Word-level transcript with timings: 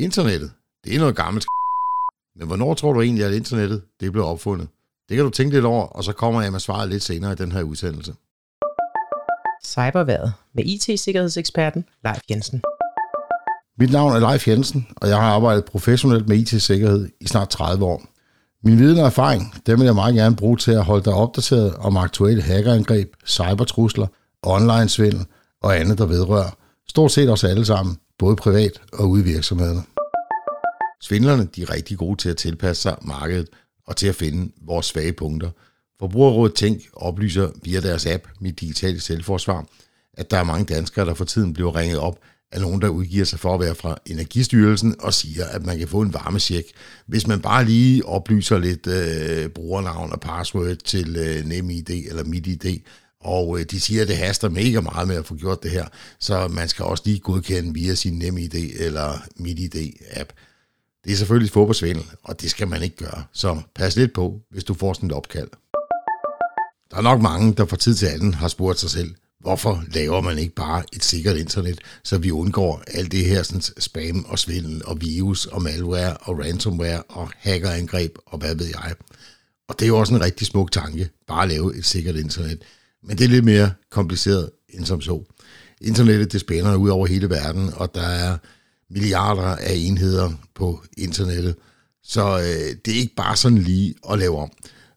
Internettet, 0.00 0.50
det 0.84 0.94
er 0.94 0.98
noget 0.98 1.16
gammelt 1.16 1.46
Men 2.38 2.46
hvornår 2.46 2.74
tror 2.74 2.92
du 2.92 3.00
egentlig, 3.00 3.24
at 3.24 3.32
internettet 3.32 3.82
det 4.00 4.12
blev 4.12 4.24
opfundet? 4.24 4.68
Det 5.08 5.16
kan 5.16 5.24
du 5.24 5.30
tænke 5.30 5.54
lidt 5.54 5.64
over, 5.64 5.86
og 5.86 6.04
så 6.04 6.12
kommer 6.12 6.42
jeg 6.42 6.52
med 6.52 6.60
svaret 6.60 6.88
lidt 6.88 7.02
senere 7.02 7.32
i 7.32 7.36
den 7.36 7.52
her 7.52 7.62
udsendelse. 7.62 8.14
Cyberværet 9.64 10.32
med 10.54 10.64
IT-sikkerhedseksperten 10.64 11.84
Leif 12.04 12.20
Jensen. 12.30 12.62
Mit 13.78 13.92
navn 13.92 14.12
er 14.12 14.30
Leif 14.30 14.48
Jensen, 14.48 14.86
og 14.96 15.08
jeg 15.08 15.16
har 15.16 15.30
arbejdet 15.30 15.64
professionelt 15.64 16.28
med 16.28 16.36
IT-sikkerhed 16.36 17.08
i 17.20 17.26
snart 17.26 17.48
30 17.48 17.84
år. 17.84 18.02
Min 18.64 18.78
viden 18.78 18.98
og 18.98 19.06
erfaring, 19.06 19.54
dem 19.66 19.78
vil 19.78 19.84
jeg 19.84 19.94
meget 19.94 20.14
gerne 20.14 20.36
bruge 20.36 20.56
til 20.56 20.72
at 20.72 20.84
holde 20.84 21.04
dig 21.04 21.14
opdateret 21.14 21.74
om 21.74 21.96
aktuelle 21.96 22.42
hackerangreb, 22.42 23.14
cybertrusler, 23.26 24.06
online-svindel 24.42 25.26
og 25.62 25.80
andet, 25.80 25.98
der 25.98 26.06
vedrører 26.06 26.50
stort 26.88 27.12
set 27.12 27.30
os 27.30 27.44
alle 27.44 27.64
sammen, 27.64 27.96
både 28.20 28.36
privat 28.36 28.80
og 28.92 29.10
ude 29.10 29.22
i 29.22 29.24
virksomhederne. 29.24 29.82
Svindlerne 31.02 31.48
de 31.56 31.62
er 31.62 31.70
rigtig 31.70 31.98
gode 31.98 32.16
til 32.16 32.28
at 32.28 32.36
tilpasse 32.36 32.82
sig 32.82 32.96
markedet 33.02 33.48
og 33.86 33.96
til 33.96 34.06
at 34.06 34.14
finde 34.14 34.52
vores 34.62 34.86
svage 34.86 35.12
punkter. 35.12 35.50
Forbrugerrådet 35.98 36.54
Tænk 36.54 36.82
oplyser 36.92 37.50
via 37.62 37.80
deres 37.80 38.06
app 38.06 38.28
Mit 38.40 38.60
Digitale 38.60 39.00
Selvforsvar, 39.00 39.66
at 40.14 40.30
der 40.30 40.36
er 40.36 40.44
mange 40.44 40.74
danskere, 40.74 41.06
der 41.06 41.14
for 41.14 41.24
tiden 41.24 41.52
bliver 41.52 41.76
ringet 41.76 41.98
op 41.98 42.18
af 42.52 42.60
nogen, 42.60 42.82
der 42.82 42.88
udgiver 42.88 43.24
sig 43.24 43.38
for 43.38 43.54
at 43.54 43.60
være 43.60 43.74
fra 43.74 43.98
Energistyrelsen 44.06 44.96
og 44.98 45.14
siger, 45.14 45.44
at 45.46 45.66
man 45.66 45.78
kan 45.78 45.88
få 45.88 46.00
en 46.00 46.14
varmesjek, 46.14 46.64
hvis 47.06 47.26
man 47.26 47.40
bare 47.40 47.64
lige 47.64 48.06
oplyser 48.06 48.58
lidt 48.58 48.86
øh, 48.86 49.48
brugernavn 49.48 50.12
og 50.12 50.20
password 50.20 50.76
til 50.76 51.16
øh, 51.16 51.44
NemID 51.44 51.90
eller 51.90 52.24
MitID, 52.24 52.80
og 53.20 53.58
øh, 53.58 53.66
de 53.70 53.80
siger, 53.80 54.02
at 54.02 54.08
det 54.08 54.16
haster 54.16 54.48
mega 54.48 54.80
meget 54.80 55.08
med 55.08 55.16
at 55.16 55.26
få 55.26 55.34
gjort 55.34 55.62
det 55.62 55.70
her, 55.70 55.86
så 56.18 56.48
man 56.48 56.68
skal 56.68 56.84
også 56.84 57.02
lige 57.06 57.18
godkende 57.18 57.74
via 57.74 57.94
sin 57.94 58.18
NemID 58.18 58.54
eller 58.78 59.18
MitID-app. 59.36 60.32
Det 61.04 61.12
er 61.12 61.16
selvfølgelig 61.16 61.52
fodboldsvindel, 61.52 62.04
og 62.22 62.40
det 62.40 62.50
skal 62.50 62.68
man 62.68 62.82
ikke 62.82 62.96
gøre, 62.96 63.24
så 63.32 63.60
pas 63.74 63.96
lidt 63.96 64.12
på, 64.12 64.40
hvis 64.50 64.64
du 64.64 64.74
får 64.74 64.92
sådan 64.92 65.08
et 65.08 65.16
opkald. 65.16 65.48
Der 66.90 66.96
er 66.96 67.02
nok 67.02 67.20
mange, 67.20 67.54
der 67.54 67.66
fra 67.66 67.76
tid 67.76 67.94
til 67.94 68.06
anden 68.06 68.34
har 68.34 68.48
spurgt 68.48 68.78
sig 68.78 68.90
selv, 68.90 69.14
hvorfor 69.40 69.84
laver 69.94 70.20
man 70.20 70.38
ikke 70.38 70.54
bare 70.54 70.82
et 70.92 71.04
sikkert 71.04 71.36
internet, 71.36 71.80
så 72.04 72.18
vi 72.18 72.30
undgår 72.30 72.82
alt 72.86 73.12
det 73.12 73.24
her 73.24 73.42
sådan, 73.42 73.62
spam 73.62 74.24
og 74.24 74.38
svindel 74.38 74.82
og 74.84 75.00
virus 75.00 75.46
og 75.46 75.62
malware 75.62 76.16
og 76.16 76.38
ransomware 76.38 77.02
og 77.02 77.30
hackerangreb 77.36 78.16
og 78.26 78.38
hvad 78.38 78.54
ved 78.54 78.66
jeg. 78.66 78.94
Og 79.68 79.78
det 79.78 79.84
er 79.84 79.88
jo 79.88 79.98
også 79.98 80.14
en 80.14 80.20
rigtig 80.20 80.46
smuk 80.46 80.72
tanke, 80.72 81.10
bare 81.26 81.42
at 81.42 81.48
lave 81.48 81.76
et 81.76 81.86
sikkert 81.86 82.16
internet. 82.16 82.62
Men 83.02 83.18
det 83.18 83.24
er 83.24 83.28
lidt 83.28 83.44
mere 83.44 83.72
kompliceret 83.90 84.50
end 84.68 84.84
som 84.84 85.00
så. 85.00 85.24
Internettet 85.80 86.32
det 86.32 86.40
spænder 86.40 86.76
ud 86.76 86.88
over 86.88 87.06
hele 87.06 87.30
verden, 87.30 87.70
og 87.74 87.94
der 87.94 88.02
er 88.06 88.38
milliarder 88.90 89.56
af 89.56 89.74
enheder 89.76 90.32
på 90.54 90.82
internettet. 90.98 91.56
Så 92.02 92.38
øh, 92.38 92.76
det 92.84 92.94
er 92.94 93.00
ikke 93.00 93.14
bare 93.14 93.36
sådan 93.36 93.58
lige 93.58 93.94
at 94.10 94.18
lave 94.18 94.38
om. 94.38 94.50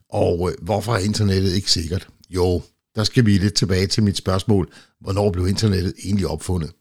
Og 0.10 0.52
øh, 0.52 0.58
hvorfor 0.62 0.94
er 0.94 1.00
internettet 1.00 1.54
ikke 1.54 1.72
sikkert? 1.72 2.08
Jo, 2.30 2.62
der 2.96 3.04
skal 3.04 3.26
vi 3.26 3.38
lidt 3.38 3.54
tilbage 3.54 3.88
til 3.88 4.04
mit 4.04 4.18
spørgsmål, 4.18 4.74
hvornår 5.00 5.32
blev 5.32 5.48
internettet 5.48 5.94
egentlig 6.04 6.28
opfundet? 6.28 6.72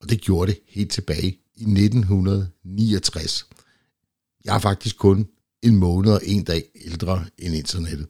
Og 0.00 0.10
det 0.10 0.20
gjorde 0.20 0.52
det 0.52 0.60
helt 0.68 0.90
tilbage 0.90 1.38
i 1.56 1.62
1969. 1.62 3.46
Jeg 4.44 4.54
er 4.54 4.58
faktisk 4.58 4.98
kun 4.98 5.26
en 5.62 5.76
måned 5.76 6.12
og 6.12 6.20
en 6.24 6.44
dag 6.44 6.64
ældre 6.84 7.24
end 7.38 7.54
internettet. 7.54 8.06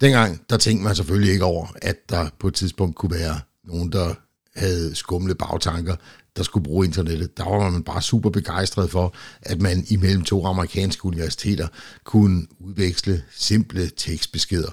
Dengang, 0.00 0.40
der 0.50 0.56
tænkte 0.56 0.84
man 0.84 0.94
selvfølgelig 0.94 1.32
ikke 1.32 1.44
over, 1.44 1.66
at 1.82 2.08
der 2.08 2.28
på 2.38 2.48
et 2.48 2.54
tidspunkt 2.54 2.96
kunne 2.96 3.14
være 3.18 3.40
nogen, 3.64 3.92
der 3.92 4.14
havde 4.56 4.94
skumle 4.94 5.34
bagtanker, 5.34 5.96
der 6.36 6.42
skulle 6.42 6.64
bruge 6.64 6.86
internettet. 6.86 7.36
Der 7.36 7.44
var 7.44 7.70
man 7.70 7.82
bare 7.82 8.02
super 8.02 8.30
begejstret 8.30 8.90
for, 8.90 9.14
at 9.42 9.60
man 9.60 9.84
imellem 9.88 10.22
to 10.22 10.46
amerikanske 10.46 11.04
universiteter 11.04 11.68
kunne 12.04 12.46
udveksle 12.60 13.22
simple 13.30 13.90
tekstbeskeder. 13.96 14.70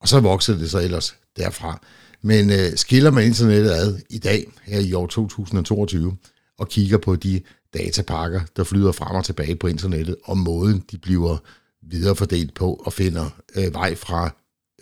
Og 0.00 0.08
så 0.08 0.20
voksede 0.20 0.60
det 0.60 0.70
så 0.70 0.80
ellers 0.80 1.16
derfra. 1.36 1.80
Men 2.22 2.50
øh, 2.50 2.76
skiller 2.76 3.10
man 3.10 3.24
internettet 3.24 3.70
ad 3.70 3.98
i 4.10 4.18
dag, 4.18 4.46
her 4.62 4.80
i 4.80 4.92
år 4.92 5.06
2022, 5.06 6.16
og 6.58 6.68
kigger 6.68 6.98
på 6.98 7.16
de 7.16 7.40
datapakker, 7.74 8.40
der 8.56 8.64
flyder 8.64 8.92
frem 8.92 9.16
og 9.16 9.24
tilbage 9.24 9.56
på 9.56 9.66
internettet, 9.66 10.16
og 10.24 10.38
måden 10.38 10.84
de 10.90 10.98
bliver 10.98 11.38
viderefordelt 11.86 12.54
på 12.54 12.74
og 12.74 12.92
finder 12.92 13.30
øh, 13.56 13.74
vej 13.74 13.94
fra 13.94 14.30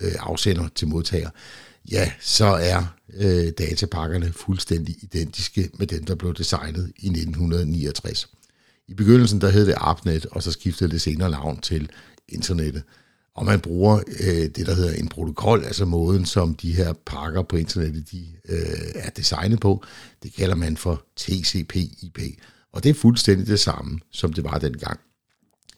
øh, 0.00 0.12
afsender 0.18 0.68
til 0.74 0.88
modtager, 0.88 1.30
ja, 1.90 2.12
så 2.20 2.44
er 2.44 2.94
øh, 3.14 3.52
datapakkerne 3.58 4.32
fuldstændig 4.32 4.96
identiske 5.02 5.70
med 5.78 5.86
dem, 5.86 6.04
der 6.04 6.14
blev 6.14 6.34
designet 6.34 6.92
i 6.96 7.06
1969. 7.06 8.28
I 8.88 8.94
begyndelsen 8.94 9.40
der 9.40 9.48
hed 9.48 9.66
det 9.66 9.74
ARPANET, 9.76 10.26
og 10.26 10.42
så 10.42 10.52
skiftede 10.52 10.90
det 10.90 11.00
senere 11.00 11.30
navn 11.30 11.60
til 11.60 11.90
internettet. 12.28 12.82
Og 13.36 13.44
man 13.44 13.60
bruger 13.60 14.00
øh, 14.20 14.48
det, 14.56 14.66
der 14.66 14.74
hedder 14.74 14.94
en 14.94 15.08
protokol, 15.08 15.64
altså 15.64 15.84
måden, 15.84 16.26
som 16.26 16.54
de 16.54 16.72
her 16.72 16.92
pakker 17.06 17.42
på 17.42 17.56
internettet 17.56 18.10
de, 18.10 18.26
øh, 18.48 18.58
er 18.94 19.10
designet 19.10 19.60
på. 19.60 19.84
Det 20.22 20.34
kalder 20.34 20.54
man 20.54 20.76
for 20.76 21.04
TCP/IP. 21.16 22.18
Og 22.72 22.82
det 22.84 22.90
er 22.90 22.94
fuldstændig 22.94 23.46
det 23.46 23.60
samme, 23.60 23.98
som 24.10 24.32
det 24.32 24.44
var 24.44 24.58
dengang. 24.58 25.00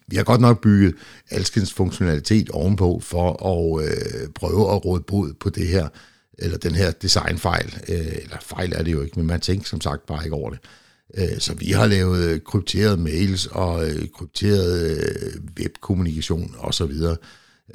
Vi 0.08 0.16
har 0.16 0.24
godt 0.24 0.40
nok 0.40 0.60
bygget 0.60 0.94
alskens 1.30 1.72
funktionalitet 1.72 2.50
ovenpå 2.50 3.00
for 3.02 3.46
at 3.46 3.84
øh, 3.88 4.28
prøve 4.34 4.74
at 4.74 4.84
råde 4.84 5.02
bod 5.02 5.32
på 5.40 5.50
det 5.50 5.68
her, 5.68 5.88
eller 6.38 6.58
den 6.58 6.74
her 6.74 6.90
designfejl. 6.90 7.74
Øh, 7.88 8.16
eller 8.22 8.36
fejl 8.42 8.72
er 8.72 8.82
det 8.82 8.92
jo 8.92 9.02
ikke, 9.02 9.18
men 9.18 9.26
man 9.26 9.40
tænker 9.40 9.66
som 9.66 9.80
sagt 9.80 10.06
bare 10.06 10.24
ikke 10.24 10.36
over 10.36 10.50
det. 10.50 10.58
Øh, 11.14 11.38
så 11.38 11.54
vi 11.54 11.70
har 11.70 11.86
lavet 11.86 12.44
krypterede 12.44 12.96
mails 12.96 13.46
og 13.46 13.90
øh, 13.90 14.08
krypteret 14.08 14.90
øh, 14.90 15.40
webkommunikation 15.58 16.54
osv., 16.58 16.92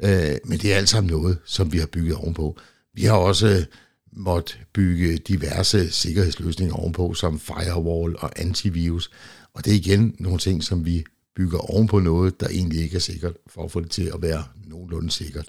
Øh, 0.00 0.36
men 0.44 0.58
det 0.58 0.72
er 0.72 0.76
alt 0.76 0.88
sammen 0.88 1.10
noget, 1.10 1.38
som 1.44 1.72
vi 1.72 1.78
har 1.78 1.86
bygget 1.86 2.16
ovenpå. 2.16 2.58
Vi 2.94 3.04
har 3.04 3.16
også 3.16 3.46
øh, 3.48 3.64
måtte 4.12 4.54
bygge 4.72 5.16
diverse 5.16 5.90
sikkerhedsløsninger 5.90 6.74
ovenpå, 6.74 7.14
som 7.14 7.40
firewall 7.40 8.16
og 8.18 8.40
antivirus. 8.40 9.10
Og 9.54 9.64
det 9.64 9.70
er 9.70 9.76
igen 9.76 10.16
nogle 10.18 10.38
ting, 10.38 10.64
som 10.64 10.84
vi 10.84 11.04
bygger 11.36 11.58
ovenpå 11.58 11.98
noget, 11.98 12.40
der 12.40 12.48
egentlig 12.48 12.82
ikke 12.82 12.96
er 12.96 13.00
sikkert, 13.00 13.32
for 13.46 13.64
at 13.64 13.70
få 13.70 13.80
det 13.80 13.90
til 13.90 14.10
at 14.14 14.22
være 14.22 14.44
nogenlunde 14.66 15.10
sikkert. 15.10 15.48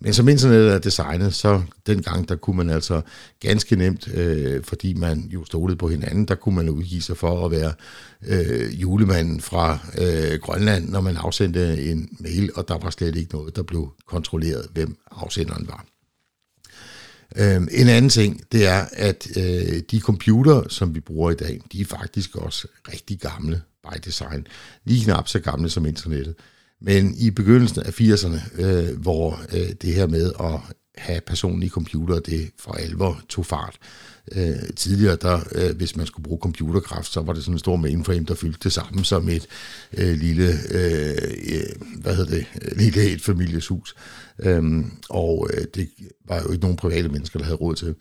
Men 0.00 0.14
som 0.14 0.28
internettet 0.28 0.72
er 0.72 0.78
designet, 0.78 1.34
så 1.34 1.62
dengang, 1.86 2.28
der 2.28 2.36
kunne 2.36 2.56
man 2.56 2.70
altså 2.70 3.00
ganske 3.40 3.76
nemt, 3.76 4.08
øh, 4.14 4.64
fordi 4.64 4.94
man 4.94 5.18
jo 5.20 5.44
stolede 5.44 5.76
på 5.76 5.88
hinanden, 5.88 6.24
der 6.28 6.34
kunne 6.34 6.54
man 6.54 6.68
udgive 6.68 7.02
sig 7.02 7.16
for 7.16 7.44
at 7.44 7.50
være 7.50 7.72
øh, 8.26 8.80
julemanden 8.80 9.40
fra 9.40 9.78
øh, 9.98 10.38
Grønland, 10.38 10.88
når 10.88 11.00
man 11.00 11.16
afsendte 11.16 11.90
en 11.90 12.08
mail, 12.20 12.50
og 12.54 12.68
der 12.68 12.78
var 12.78 12.90
slet 12.90 13.16
ikke 13.16 13.34
noget, 13.34 13.56
der 13.56 13.62
blev 13.62 13.92
kontrolleret, 14.06 14.66
hvem 14.72 14.96
afsenderen 15.10 15.68
var. 15.68 15.93
Øh, 17.36 17.56
en 17.56 17.88
anden 17.88 18.08
ting, 18.08 18.40
det 18.52 18.66
er, 18.66 18.86
at 18.92 19.26
øh, 19.36 19.82
de 19.90 20.00
computer, 20.00 20.68
som 20.68 20.94
vi 20.94 21.00
bruger 21.00 21.30
i 21.30 21.34
dag, 21.34 21.60
de 21.72 21.80
er 21.80 21.84
faktisk 21.84 22.36
også 22.36 22.68
rigtig 22.92 23.18
gamle 23.18 23.62
by 23.82 23.98
design. 24.04 24.46
Lige 24.84 25.04
knap 25.04 25.28
så 25.28 25.38
gamle 25.38 25.70
som 25.70 25.86
internettet. 25.86 26.34
Men 26.80 27.14
i 27.18 27.30
begyndelsen 27.30 27.82
af 27.82 28.00
80'erne, 28.00 28.62
øh, 28.62 28.98
hvor 28.98 29.40
øh, 29.52 29.72
det 29.82 29.94
her 29.94 30.06
med 30.06 30.32
at 30.40 30.60
have 30.98 31.20
personlige 31.20 31.70
computer, 31.70 32.20
det 32.20 32.50
for 32.58 32.72
alvor 32.72 33.20
tog 33.28 33.46
fart. 33.46 33.78
Øh, 34.32 34.74
tidligere, 34.76 35.16
der, 35.16 35.40
øh, 35.54 35.76
hvis 35.76 35.96
man 35.96 36.06
skulle 36.06 36.24
bruge 36.24 36.38
computerkraft, 36.42 37.12
så 37.12 37.20
var 37.20 37.32
det 37.32 37.42
sådan 37.42 37.54
en 37.54 37.58
stor 37.58 37.76
mainframe, 37.76 38.24
der 38.24 38.34
fyldte 38.34 38.60
det 38.62 38.72
samme 38.72 39.04
som 39.04 39.28
et 39.28 39.46
øh, 39.92 40.18
lille, 40.18 40.52
øh, 40.70 41.16
øh 41.46 42.00
hvad 42.00 42.16
hedder 42.16 42.36
det, 42.36 42.46
lille 42.82 43.10
et 43.10 43.22
familieshus. 43.22 43.94
Øhm, 44.38 44.90
og 45.10 45.50
øh, 45.54 45.64
det 45.74 45.88
var 46.28 46.42
jo 46.42 46.52
ikke 46.52 46.62
nogen 46.62 46.76
private 46.76 47.08
mennesker, 47.08 47.38
der 47.38 47.44
havde 47.44 47.56
råd 47.56 47.74
til. 47.74 47.94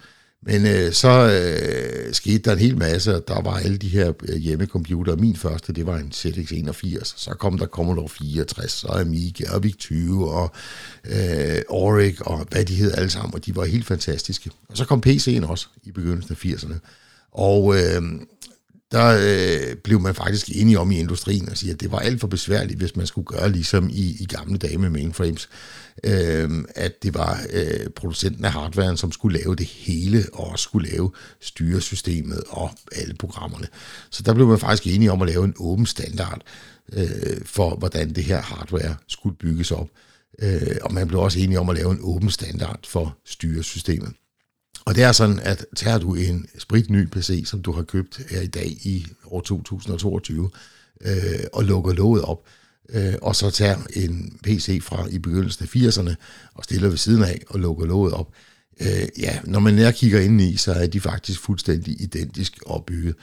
Men 0.45 0.65
øh, 0.65 0.91
så 0.91 1.09
øh, 1.09 1.92
Øh, 2.03 2.13
skete 2.13 2.37
der 2.37 2.51
en 2.51 2.59
hel 2.59 2.77
masse, 2.77 3.15
og 3.15 3.27
der 3.27 3.41
var 3.41 3.57
alle 3.57 3.77
de 3.77 3.87
her 3.87 4.13
øh, 4.29 4.35
hjemmecomputere. 4.35 5.15
Min 5.15 5.35
første, 5.35 5.73
det 5.73 5.85
var 5.85 5.97
en 5.97 6.11
ZX81. 6.15 7.13
Så 7.15 7.35
kom 7.39 7.57
der 7.57 7.65
Commodore 7.65 8.09
64, 8.09 8.71
så 8.71 8.87
Amiga, 8.87 9.53
og 9.53 9.61
VIC-20, 9.65 10.13
og 10.13 10.51
øh, 11.05 11.61
Oric, 11.69 12.19
og 12.19 12.47
hvad 12.51 12.65
de 12.65 12.75
hed 12.75 12.91
alle 12.97 13.09
sammen, 13.09 13.33
og 13.33 13.45
de 13.45 13.55
var 13.55 13.65
helt 13.65 13.85
fantastiske. 13.85 14.51
Og 14.69 14.77
så 14.77 14.85
kom 14.85 15.03
PC'en 15.07 15.45
også 15.45 15.67
i 15.83 15.91
begyndelsen 15.91 16.31
af 16.31 16.45
80'erne. 16.45 16.75
Og 17.31 17.75
øh, 17.75 18.01
der 18.93 19.17
øh, 19.21 19.75
blev 19.75 19.99
man 19.99 20.15
faktisk 20.15 20.49
enige 20.49 20.79
om 20.79 20.91
i 20.91 20.99
industrien 20.99 21.49
og 21.49 21.57
sige, 21.57 21.73
at 21.73 21.81
det 21.81 21.91
var 21.91 21.99
alt 21.99 22.19
for 22.19 22.27
besværligt, 22.27 22.79
hvis 22.79 22.95
man 22.95 23.07
skulle 23.07 23.25
gøre 23.25 23.51
ligesom 23.51 23.89
i, 23.89 24.15
i 24.19 24.25
gamle 24.25 24.57
dage 24.57 24.77
med 24.77 24.89
mainframes, 24.89 25.49
øh, 26.03 26.49
at 26.75 27.03
det 27.03 27.13
var 27.13 27.39
øh, 27.53 27.89
producenten 27.95 28.45
af 28.45 28.51
hardwaren, 28.51 28.97
som 28.97 29.11
skulle 29.11 29.39
lave 29.39 29.55
det 29.55 29.65
hele, 29.65 30.25
og 30.33 30.47
også 30.47 30.63
skulle 30.63 30.89
lave 30.89 31.11
styresystemet 31.41 32.43
og 32.49 32.71
alle 32.95 33.13
programmerne. 33.13 33.67
Så 34.09 34.23
der 34.23 34.33
blev 34.33 34.47
man 34.47 34.59
faktisk 34.59 34.95
enige 34.95 35.11
om 35.11 35.21
at 35.21 35.27
lave 35.27 35.43
en 35.45 35.53
åben 35.59 35.85
standard 35.85 36.41
øh, 36.93 37.45
for, 37.45 37.75
hvordan 37.75 38.13
det 38.13 38.23
her 38.23 38.41
hardware 38.41 38.95
skulle 39.07 39.35
bygges 39.35 39.71
op. 39.71 39.87
Øh, 40.39 40.77
og 40.81 40.93
man 40.93 41.07
blev 41.07 41.19
også 41.19 41.39
enige 41.39 41.59
om 41.59 41.69
at 41.69 41.75
lave 41.75 41.91
en 41.91 41.99
åben 42.01 42.29
standard 42.29 42.79
for 42.87 43.17
styresystemet. 43.25 44.13
Og 44.85 44.95
det 44.95 45.03
er 45.03 45.11
sådan, 45.11 45.39
at 45.39 45.65
tager 45.75 45.97
du 45.97 46.13
en 46.13 46.47
spritny 46.57 47.05
PC, 47.05 47.43
som 47.45 47.61
du 47.61 47.71
har 47.71 47.83
købt 47.83 48.21
her 48.29 48.41
i 48.41 48.47
dag 48.47 48.67
i 48.67 49.05
år 49.25 49.41
2022, 49.41 50.49
øh, 51.01 51.11
og 51.53 51.63
lukker 51.63 51.93
låget 51.93 52.23
op, 52.23 52.45
øh, 52.89 53.13
og 53.21 53.35
så 53.35 53.49
tager 53.49 53.77
en 53.93 54.39
PC 54.43 54.83
fra 54.83 55.07
i 55.09 55.19
begyndelsen 55.19 55.63
af 55.63 55.75
80'erne 55.75 56.15
og 56.53 56.63
stiller 56.63 56.89
ved 56.89 56.97
siden 56.97 57.23
af 57.23 57.41
og 57.47 57.59
lukker 57.59 57.85
låget 57.85 58.13
op, 58.13 58.31
Øh, 58.81 59.07
ja, 59.19 59.39
når 59.43 59.59
man 59.59 59.73
nær 59.73 59.91
kigger 59.91 60.19
ind 60.19 60.41
i, 60.41 60.57
så 60.57 60.73
er 60.73 60.87
de 60.87 61.01
faktisk 61.01 61.39
fuldstændig 61.39 62.01
identisk 62.01 62.59
opbygget. 62.65 63.15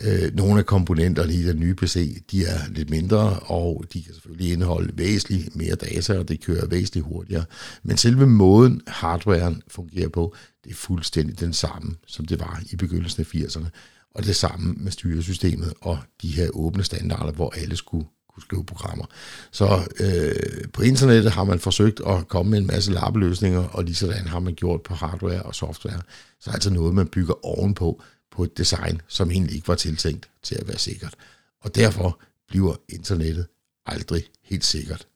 Øh, 0.00 0.34
nogle 0.34 0.58
af 0.58 0.66
komponenterne 0.66 1.32
i 1.32 1.42
den 1.42 1.60
nye 1.60 1.74
PC, 1.74 2.22
de 2.30 2.44
er 2.44 2.58
lidt 2.70 2.90
mindre, 2.90 3.38
og 3.38 3.84
de 3.92 4.02
kan 4.02 4.14
selvfølgelig 4.14 4.52
indeholde 4.52 4.92
væsentligt 4.98 5.56
mere 5.56 5.74
data, 5.74 6.18
og 6.18 6.28
det 6.28 6.44
kører 6.44 6.66
væsentligt 6.66 7.06
hurtigere. 7.06 7.44
Men 7.82 7.96
selve 7.96 8.26
måden, 8.26 8.80
hardwaren 8.86 9.62
fungerer 9.68 10.08
på, 10.08 10.34
det 10.64 10.70
er 10.70 10.76
fuldstændig 10.76 11.40
den 11.40 11.52
samme, 11.52 11.94
som 12.06 12.24
det 12.24 12.40
var 12.40 12.62
i 12.70 12.76
begyndelsen 12.76 13.20
af 13.20 13.34
80'erne. 13.34 13.68
Og 14.14 14.24
det 14.24 14.36
samme 14.36 14.74
med 14.76 14.92
styresystemet 14.92 15.72
og 15.80 15.98
de 16.22 16.28
her 16.28 16.48
åbne 16.52 16.84
standarder, 16.84 17.32
hvor 17.32 17.54
alle 17.56 17.76
skulle 17.76 18.06
kunne 18.38 18.46
skrive 18.46 18.64
programmer. 18.64 19.04
Så 19.50 19.80
øh, 20.00 20.68
på 20.72 20.82
internettet 20.82 21.32
har 21.32 21.44
man 21.44 21.58
forsøgt 21.58 22.00
at 22.06 22.28
komme 22.28 22.50
med 22.50 22.58
en 22.58 22.66
masse 22.66 22.92
lappeløsninger, 22.92 23.64
og 23.64 23.84
lige 23.84 23.94
sådan 23.94 24.26
har 24.26 24.40
man 24.40 24.54
gjort 24.54 24.82
på 24.82 24.94
hardware 24.94 25.42
og 25.42 25.54
software. 25.54 26.00
Så 26.40 26.50
er 26.50 26.54
altså 26.54 26.70
noget, 26.70 26.94
man 26.94 27.08
bygger 27.08 27.46
ovenpå 27.46 28.02
på 28.30 28.44
et 28.44 28.58
design, 28.58 29.00
som 29.08 29.30
egentlig 29.30 29.54
ikke 29.56 29.68
var 29.68 29.74
tiltænkt 29.74 30.30
til 30.42 30.54
at 30.54 30.68
være 30.68 30.78
sikkert. 30.78 31.14
Og 31.60 31.74
derfor 31.74 32.20
bliver 32.48 32.74
internettet 32.88 33.46
aldrig 33.86 34.24
helt 34.42 34.64
sikkert. 34.64 35.06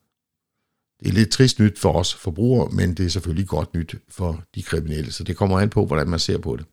Det 0.99 1.09
er 1.09 1.13
lidt 1.13 1.29
trist 1.29 1.59
nyt 1.59 1.79
for 1.79 1.93
os 1.93 2.13
forbrugere, 2.13 2.69
men 2.71 2.93
det 2.93 3.05
er 3.05 3.09
selvfølgelig 3.09 3.47
godt 3.47 3.73
nyt 3.73 3.95
for 4.09 4.43
de 4.55 4.63
kriminelle, 4.63 5.11
så 5.11 5.23
det 5.23 5.37
kommer 5.37 5.59
an 5.59 5.69
på, 5.69 5.85
hvordan 5.85 6.09
man 6.09 6.19
ser 6.19 6.37
på 6.37 6.55
det. 6.55 6.65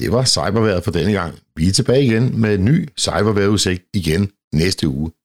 Det 0.00 0.12
var 0.12 0.24
cyberværet 0.24 0.84
for 0.84 0.90
denne 0.90 1.12
gang. 1.12 1.38
Vi 1.56 1.68
er 1.68 1.72
tilbage 1.72 2.04
igen 2.04 2.40
med 2.40 2.54
en 2.54 2.64
ny 2.64 2.88
cyberværetudsigt 2.98 3.82
igen 3.94 4.30
næste 4.52 4.88
uge. 4.88 5.10